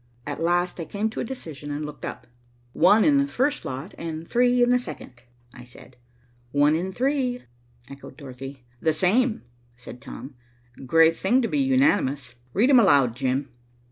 At 0.25 0.41
last 0.41 0.79
I 0.79 0.85
came 0.85 1.11
to 1.11 1.19
a 1.19 1.23
decision 1.23 1.69
and 1.69 1.85
looked 1.85 2.05
up. 2.05 2.25
"One 2.73 3.05
in 3.05 3.19
the 3.19 3.27
first 3.27 3.65
lot 3.65 3.93
and 3.99 4.27
three 4.27 4.63
in 4.63 4.71
the 4.71 4.79
second," 4.79 5.21
I 5.53 5.63
said. 5.63 5.95
"One 6.51 6.75
and 6.75 6.91
three," 6.91 7.43
echoed 7.87 8.17
Dorothy. 8.17 8.63
"The 8.79 8.93
same," 8.93 9.43
said 9.75 10.01
Tom. 10.01 10.33
"Great 10.87 11.15
thing 11.17 11.43
to 11.43 11.47
be 11.47 11.59
unanimous. 11.59 12.33
Read 12.51 12.71
'em 12.71 12.79
aloud, 12.79 13.15
Jim." 13.15 13.49